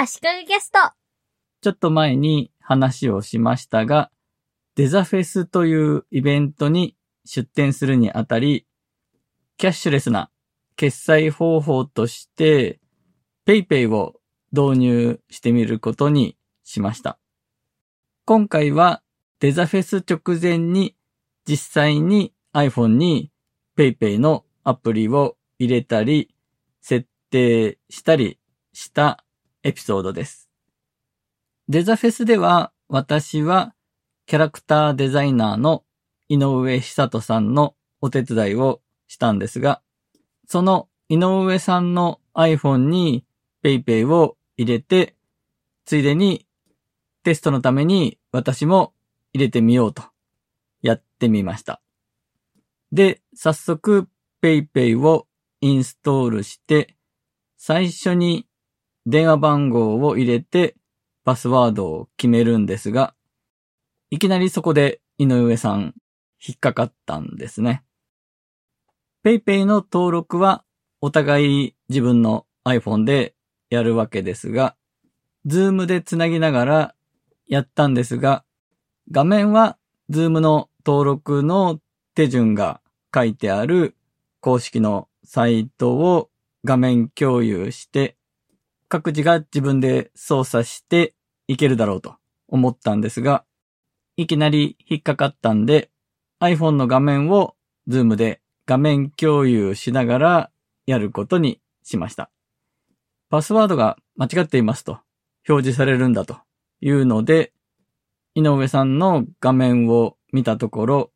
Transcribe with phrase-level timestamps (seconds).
[0.00, 0.78] 足利ゲスト。
[1.60, 4.12] ちょっと前に話をしましたが、
[4.76, 8.64] デザフェスというイベントに出展するにあたり、
[9.56, 10.30] キャッシュレスな
[10.76, 12.78] 決済方法として
[13.44, 14.20] PayPay を
[14.52, 17.18] 導入してみることにしました。
[18.24, 19.02] 今回は
[19.40, 20.94] デザフェス直前に
[21.44, 23.32] 実際に iPhone に
[23.76, 26.32] PayPay のアプリを入れたり、
[26.82, 28.38] 設定したり
[28.72, 29.24] した
[29.68, 30.48] エピソードです。
[31.68, 33.74] デザフェスでは私は
[34.24, 35.84] キャラクターデザイナーの
[36.30, 39.82] 井上久人さんのお手伝いをしたんですが、
[40.46, 43.26] その井上さんの iPhone に
[43.62, 45.16] PayPay を入れて、
[45.84, 46.46] ついでに
[47.22, 48.94] テストのために私も
[49.34, 50.02] 入れてみようと
[50.80, 51.82] やってみました。
[52.90, 54.08] で、早速
[54.42, 55.26] PayPay を
[55.60, 56.96] インストールして、
[57.58, 58.46] 最初に
[59.10, 60.76] 電話番号を入れて
[61.24, 63.14] パスワードを決めるんですが、
[64.10, 65.94] いきなりそこで井上さん
[66.46, 67.84] 引っかかったんですね。
[69.24, 70.62] PayPay の登録は
[71.00, 73.34] お互い自分の iPhone で
[73.70, 74.76] やるわけですが、
[75.46, 76.94] Zoom でつなぎながら
[77.46, 78.44] やったんですが、
[79.10, 79.78] 画面は
[80.10, 81.80] Zoom の登録の
[82.14, 82.82] 手順が
[83.14, 83.96] 書いてある
[84.40, 86.28] 公式のサイトを
[86.62, 88.17] 画面共有して、
[88.88, 91.14] 各自が自分で操作して
[91.46, 92.16] いけるだろうと
[92.48, 93.44] 思ったんですが、
[94.16, 95.90] いきなり引っかかったんで、
[96.40, 97.54] iPhone の画面を
[97.88, 100.50] Zoom で画面共有しながら
[100.86, 102.30] やることにしました。
[103.30, 105.00] パスワードが間違っていますと
[105.48, 106.38] 表示されるんだと
[106.80, 107.52] いうので、
[108.34, 111.10] 井上さんの画面を見たところ、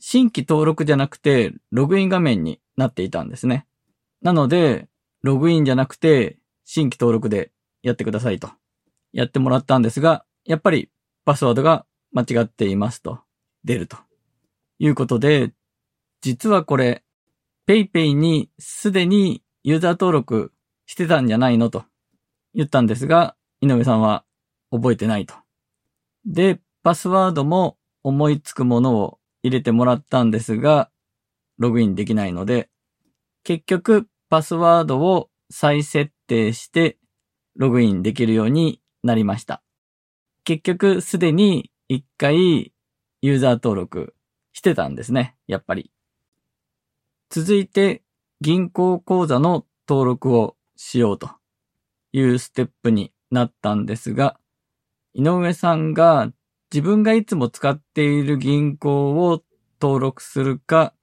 [0.00, 3.66] 新規登録じゃなくてログイン画面になっていたんですね。
[4.22, 4.88] なので、
[5.22, 6.38] ログインじゃなくて
[6.70, 7.50] 新規登録で
[7.82, 8.50] やってくださいと。
[9.14, 10.90] やってもらったんですが、やっぱり
[11.24, 13.20] パスワードが間違っていますと。
[13.64, 13.96] 出ると。
[14.78, 15.54] いうことで、
[16.20, 17.02] 実はこれ
[17.66, 20.52] PayPay にすでにユーザー登録
[20.84, 21.86] してたんじゃないのと。
[22.52, 24.26] 言ったんですが、井上さんは
[24.70, 25.34] 覚えてないと。
[26.26, 30.90] で、パスワードも思いつくものを入れてもらったんですが、
[31.56, 32.68] ログインできないので、
[33.42, 36.98] 結局パスワードを再設定して
[37.56, 39.62] ログインできるようになりました。
[40.44, 42.72] 結局すでに一回
[43.22, 44.14] ユーザー登録
[44.52, 45.90] してたんですね、やっぱり。
[47.30, 48.02] 続いて
[48.40, 51.30] 銀行口座の登録をしようと
[52.12, 54.38] いうステップになったんですが、
[55.14, 56.30] 井上さんが
[56.72, 59.42] 自分がいつも使っている銀行を
[59.80, 60.94] 登録するか、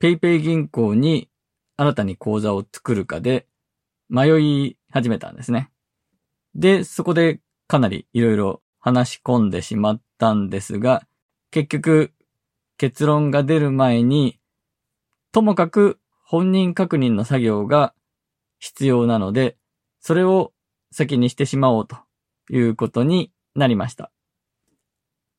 [0.00, 1.30] PayPay 銀行に
[1.76, 3.46] 新たに口座を作るかで
[4.08, 5.70] 迷い始めたんですね。
[6.54, 11.06] で、そこでかなりいろいろ話し込んでしまったんですが、
[11.50, 12.12] 結局
[12.78, 14.38] 結論が出る前に、
[15.32, 17.94] ともかく本人確認の作業が
[18.58, 19.56] 必要なので、
[20.00, 20.52] それを
[20.92, 21.96] 先にしてしまおうと
[22.50, 24.10] いうことになりました。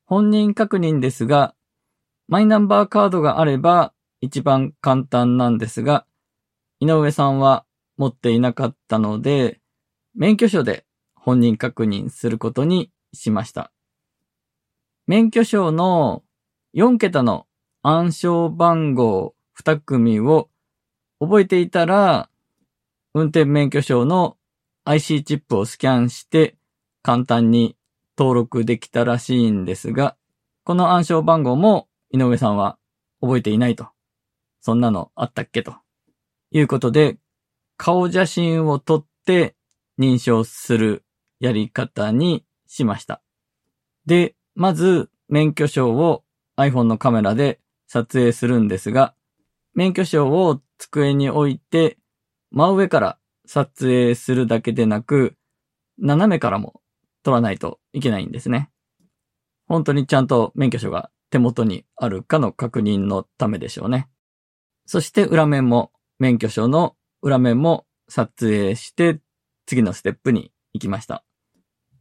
[0.06, 1.53] 本人確認ですが、
[2.27, 6.06] マイナンバーカードがあれば一番簡単なんですが、
[6.79, 7.66] 井上さんは
[7.97, 9.59] 持っていなかったので、
[10.16, 10.85] 免許証で
[11.16, 13.72] 本人確認することにしました。
[15.08, 16.24] 免許証の
[16.75, 17.47] 4桁の
[17.81, 20.50] 暗証番号2組を
[21.19, 22.30] 覚えていたら、
[23.13, 24.38] 運転免許証の
[24.86, 26.56] IC チップをスキャンして
[27.01, 27.75] 簡単に
[28.18, 30.16] 登録できたらしいんですが、
[30.63, 32.77] この暗証番号も井上さんは
[33.21, 33.88] 覚えていないと。
[34.62, 35.75] そんなのあったっけと。
[36.51, 37.18] いうことで、
[37.77, 39.56] 顔写真を撮って
[40.00, 41.06] 認証する
[41.39, 43.21] やり方にしました。
[44.06, 46.24] で、まず免許証を
[46.57, 49.13] iPhone のカメラで撮影するんですが、
[49.74, 51.97] 免許証を机に置いて
[52.51, 55.35] 真上から撮影するだけでなく、
[56.00, 56.81] 斜めからも
[57.23, 58.69] 撮らないといけないんですね。
[59.68, 64.09] 本当にちゃんと免許証が手元にあるかの確認のためでしょうね。
[64.85, 69.19] そして裏面も、免許証の裏面も撮影して
[69.66, 71.24] 次のステップに行きました。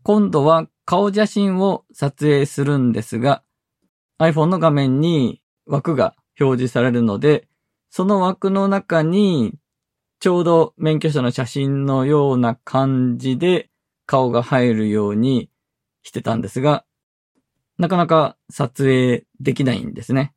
[0.03, 3.43] 今度は顔写真を撮影するんですが、
[4.21, 7.49] iPhone の画面に枠が表示されるので、
[7.91, 9.55] その枠の中に
[10.21, 13.69] ちょうど免許証の写真のような感じで
[14.07, 15.51] 顔が入るように
[16.03, 16.85] してたんですが、
[17.79, 20.33] なかなか撮影できないんですね。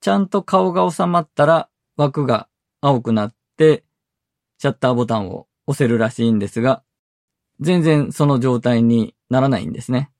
[0.00, 2.48] ちゃんと顔が収まったら枠が
[2.80, 3.84] 青くなって
[4.58, 6.82] シャッターボタンを押せるらしいんですが、
[7.60, 10.10] 全然その状態にならないんですね。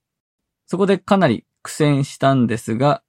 [0.66, 3.02] そこでかなり苦戦したんですが、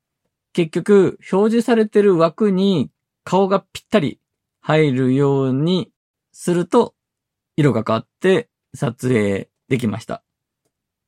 [0.53, 2.89] 結局表示されてる枠に
[3.23, 4.19] 顔がぴったり
[4.61, 5.91] 入るように
[6.31, 6.95] すると
[7.55, 10.23] 色が変わって撮影できました。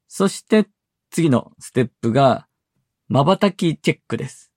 [0.07, 0.67] そして
[1.11, 2.47] 次のステップが
[3.09, 4.51] 瞬きチェックです。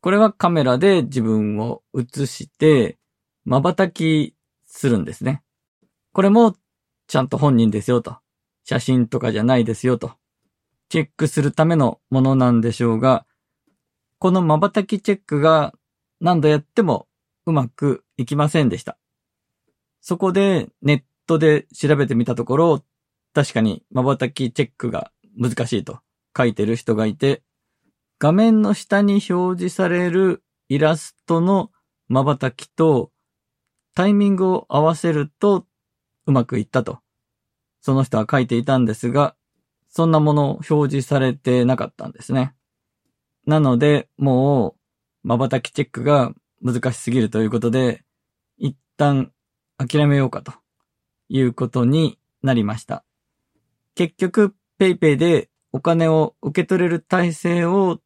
[0.00, 2.98] これはカメラで自分を映して
[3.44, 4.33] 瞬き
[4.74, 5.42] するんですね。
[6.12, 6.54] これも
[7.06, 8.18] ちゃんと本人ですよと。
[8.64, 10.12] 写真とかじゃないですよと。
[10.88, 13.24] チェックするためのものなんでしょうが、
[14.18, 15.74] この瞬きチェックが
[16.20, 17.06] 何度やっても
[17.46, 18.98] うまくいきませんでした。
[20.00, 22.84] そこでネットで調べてみたところ、
[23.32, 26.00] 確かに瞬きチェックが難しいと
[26.36, 27.42] 書いてる人がいて、
[28.18, 31.70] 画面の下に表示されるイラストの
[32.08, 33.10] 瞬きと
[33.94, 35.66] タイミングを合わせると
[36.26, 37.00] うまくいったと、
[37.80, 39.36] その人は書いていたんですが、
[39.88, 42.54] そんなものを表示されてなかったんですね。
[43.46, 44.76] なので、も
[45.24, 46.32] う、瞬きチェックが
[46.62, 48.02] 難しすぎるということで、
[48.58, 49.32] 一旦
[49.76, 50.52] 諦めようかと
[51.28, 53.04] いうことになりました。
[53.94, 58.00] 結局、PayPay でお金を受け取れる体制を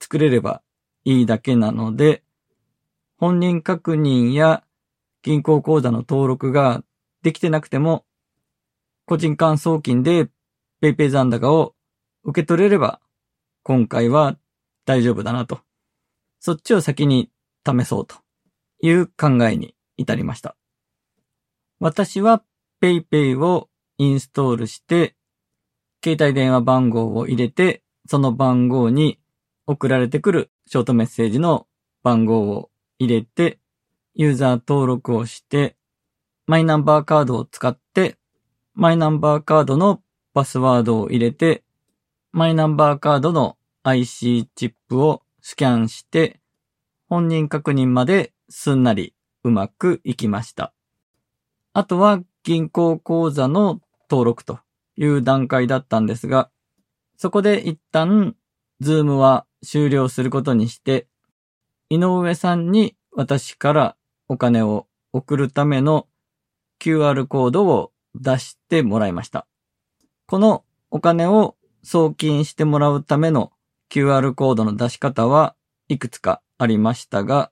[0.00, 0.62] 作れれば
[1.04, 2.22] いいだけなので、
[3.16, 4.62] 本人確認や
[5.22, 6.82] 銀行口座の登録が
[7.22, 8.04] できてなくても、
[9.06, 10.28] 個人間送金で
[10.82, 11.74] PayPay 残高を
[12.24, 13.00] 受け取れれば、
[13.62, 14.36] 今回は
[14.84, 15.60] 大丈夫だなと。
[16.40, 17.30] そっちを先に
[17.64, 18.16] 試そうと
[18.80, 20.56] いう考えに至りました。
[21.78, 22.42] 私は
[22.82, 23.68] PayPay を
[23.98, 25.14] インストールして、
[26.02, 29.20] 携帯電話番号を入れて、その番号に
[29.66, 31.68] 送られてくるショートメッセージの
[32.02, 33.60] 番号を入れて、
[34.14, 35.76] ユーザー登録をして、
[36.46, 38.18] マイナンバーカードを使って、
[38.74, 40.02] マイナンバーカードの
[40.34, 41.62] パスワードを入れて、
[42.32, 46.40] マイナンバーカードの IC チップをスキャンして、
[47.08, 49.14] 本人確認まですんなり
[49.44, 50.72] うまくいきました。
[51.72, 53.80] あとは銀行口座の
[54.10, 54.60] 登録と
[54.96, 56.50] いう段階だったんですが、
[57.16, 58.36] そこで一旦、
[58.80, 61.06] ズームは終了することにして、
[61.88, 63.96] 井上さんに私から
[64.28, 66.06] お金を送るための
[66.80, 69.46] QR コードを出してもらいました。
[70.26, 73.52] このお金を送金してもらうための
[73.90, 75.54] QR コードの出し方は
[75.88, 77.50] いくつかありましたが、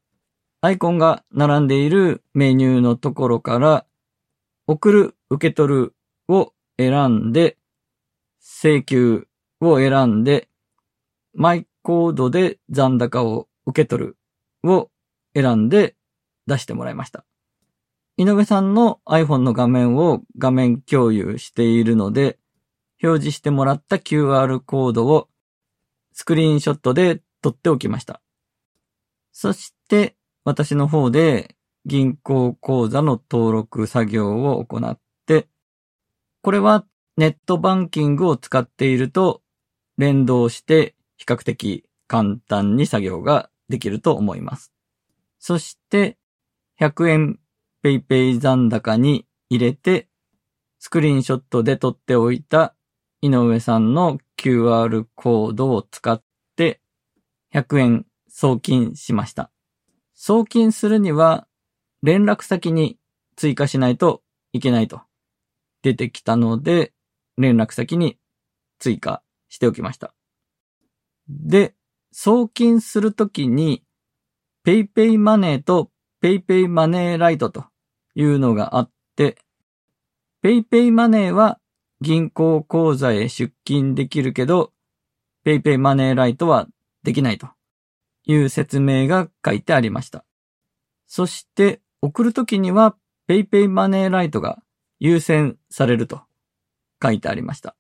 [0.62, 3.86] アイコンが並んでいるメニューのところから、
[4.66, 5.94] 送る、受け取る
[6.28, 7.56] を選んで、
[8.40, 9.26] 請求
[9.60, 10.48] を選んで、
[11.34, 14.16] マイコードで残高を受け取る
[14.64, 14.90] を
[15.34, 15.94] 選んで
[16.46, 17.24] 出してもらいました。
[18.16, 22.38] 井上さんの iPhone の画面を画面共有しているので、
[23.02, 25.28] 表示してもらった QR コードを
[26.12, 28.20] スクリーンショットで撮っておきました。
[29.32, 31.56] そして私の方で
[31.86, 35.48] 銀行口座の登録作業を行って、
[36.42, 36.84] これは
[37.16, 39.42] ネットバンキングを使っていると
[39.96, 44.72] 連動して比較的簡単に作業ができると思います。
[45.38, 46.18] そして
[46.80, 47.38] 100円
[47.82, 50.08] ペイペイ残高に入れて、
[50.78, 52.74] スクリーンショットで撮っておいた
[53.20, 56.22] 井上さんの QR コードを使っ
[56.56, 56.80] て
[57.54, 59.50] 100円送金しました。
[60.14, 61.46] 送金するには
[62.02, 62.98] 連絡先に
[63.36, 64.22] 追加しないと
[64.52, 65.02] いけないと
[65.82, 66.94] 出てきたので、
[67.36, 68.18] 連絡先に
[68.78, 70.14] 追加しておきました。
[71.28, 71.74] で、
[72.10, 73.84] 送金するときに
[74.66, 75.90] PayPay マネーと
[76.22, 77.64] PayPay マネーライトと
[78.14, 79.38] いうのがあって、
[80.44, 81.58] PayPay マネーは
[82.00, 84.72] 銀行口座へ出金できるけど、
[85.46, 86.68] PayPay マネーライトは
[87.02, 87.48] できないと
[88.26, 90.24] いう説明が書いてありました。
[91.06, 92.96] そして送るときには
[93.28, 94.62] PayPay マネーライトが
[94.98, 96.20] 優先されると
[97.02, 97.74] 書いてありました。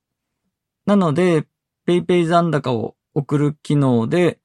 [0.86, 1.46] なので
[1.86, 4.38] PayPay 残高を送る機能で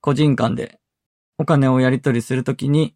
[0.00, 0.78] 個人間で
[1.38, 2.94] お金をやり取りするときに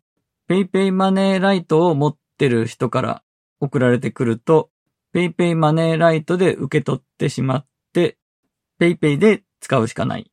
[0.49, 3.23] PayPay マネーライトを持ってる人から
[3.61, 4.71] 送られてくると、
[5.15, 8.19] PayPay マネーライトで受け取ってしまって、
[8.81, 10.31] PayPay で使うしかない。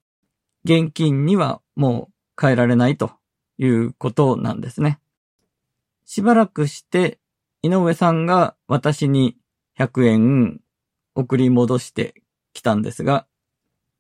[0.66, 3.12] 現金にはもう変えられないと
[3.58, 5.00] いうことなんですね。
[6.06, 7.20] しばらくして、
[7.62, 9.38] 井上さんが私に
[9.78, 10.62] 100円
[11.14, 12.16] 送り戻して
[12.54, 13.28] きたんですが、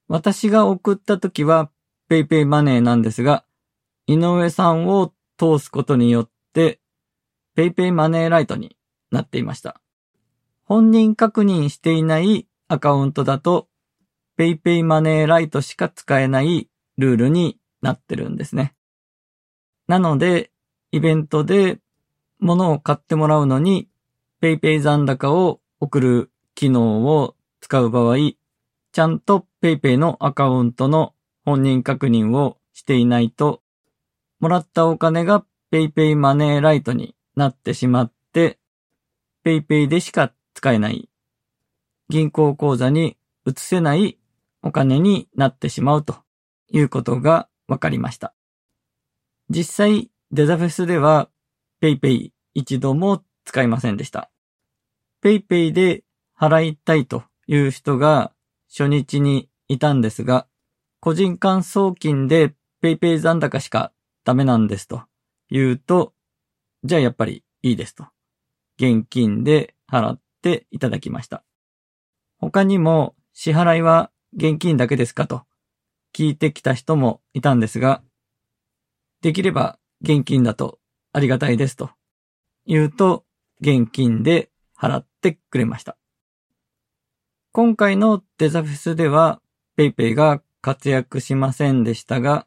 [0.08, 1.70] 私が送った時は
[2.10, 3.46] PayPay マネーなんですが、
[4.08, 6.82] 井上さんを通すことによって、
[7.56, 8.76] PayPay マネーライトに
[9.10, 9.82] なっていました。
[10.66, 13.70] 本人確認していないアカウントだと、
[14.38, 18.76] PayPay マネーライトしか使えないルールになってるんですね。
[19.88, 20.52] なので、
[20.92, 21.80] イベントで
[22.40, 23.88] 物を買ってもらうのに、
[24.42, 28.18] PayPay 残高を送る機能を使う場合、
[28.92, 31.14] ちゃんと PayPay のアカウントの
[31.46, 33.62] 本人確認をしていないと、
[34.40, 38.60] もらったお金が PayPay マネーライトになってしまって、
[39.46, 41.10] PayPay でしか使えない、
[42.10, 44.18] 銀行口座に移せない
[44.62, 46.18] お金になってしまうと
[46.72, 48.34] いうことが分かりました。
[49.50, 51.30] 実際、デザフェスでは
[51.82, 54.30] PayPay 一度も使いませんでした。
[55.24, 56.04] PayPay で
[56.40, 58.32] 払いたいという人が
[58.70, 60.48] 初日にいたんですが、
[61.00, 62.54] 個人間送金で
[62.84, 63.92] PayPay 残高しか
[64.30, 65.02] ダメなんですと
[65.50, 66.14] 言うと、
[66.84, 68.06] じゃあやっぱりいいですと。
[68.78, 71.44] 現金で払っていただきました。
[72.38, 75.46] 他にも支払いは現金だけですかと
[76.16, 78.04] 聞いてきた人もいたんですが、
[79.24, 80.78] できれば現金だと
[81.12, 81.90] ありがたいですと
[82.68, 83.26] 言うと、
[83.62, 85.98] 現金で払ってくれました。
[87.52, 89.42] 今回のデザフェスでは
[89.76, 92.46] PayPay が活躍しませんでしたが、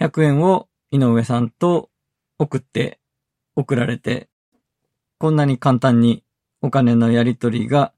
[0.00, 1.90] 100円を井上さんと
[2.38, 2.98] 送って
[3.56, 4.28] 送られて、
[5.18, 6.24] こんなに簡単に
[6.62, 7.92] お金のやり取りが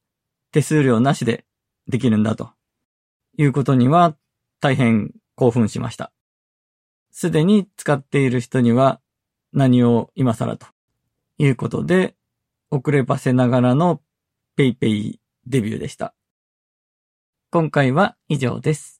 [0.53, 1.45] 手数料なしで
[1.89, 2.51] できるんだと
[3.37, 4.17] いうことには
[4.61, 6.13] 大変興奮しました。
[7.11, 9.01] すでに使っている人には
[9.53, 10.67] 何を今更と
[11.39, 12.15] いうことで
[12.71, 14.01] 遅ればせながらの
[14.57, 16.15] PayPay デビューでした。
[17.51, 19.00] 今回は以上です。